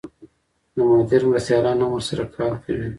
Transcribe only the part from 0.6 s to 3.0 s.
د مدیر مرستیالان هم ورسره کار کوي.